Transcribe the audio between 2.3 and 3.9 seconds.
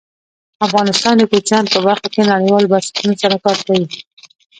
نړیوالو بنسټونو سره کار کوي.